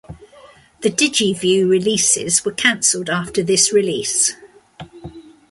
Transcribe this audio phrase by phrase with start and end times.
[0.79, 4.33] The Digiview releases were canceled after this release.